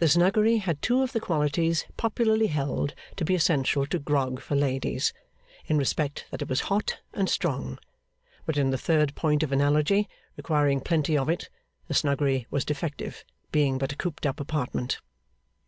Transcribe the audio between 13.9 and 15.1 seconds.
a cooped up apartment.